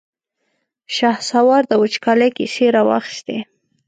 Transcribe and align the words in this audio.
شهسوار 0.95 1.63
د 1.67 1.73
وچکالۍ 1.81 2.29
کيسې 2.37 2.65
را 2.75 2.81
واخيستې. 2.89 3.37